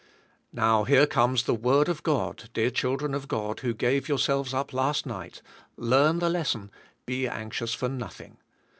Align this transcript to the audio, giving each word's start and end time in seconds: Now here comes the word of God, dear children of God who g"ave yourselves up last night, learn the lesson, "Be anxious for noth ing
Now 0.51 0.83
here 0.85 1.05
comes 1.05 1.43
the 1.43 1.53
word 1.53 1.87
of 1.87 2.01
God, 2.01 2.49
dear 2.55 2.71
children 2.71 3.13
of 3.13 3.27
God 3.27 3.59
who 3.59 3.71
g"ave 3.71 4.07
yourselves 4.07 4.51
up 4.51 4.73
last 4.73 5.05
night, 5.05 5.43
learn 5.77 6.17
the 6.17 6.27
lesson, 6.27 6.71
"Be 7.05 7.27
anxious 7.27 7.75
for 7.75 7.87
noth 7.87 8.19
ing 8.21 8.37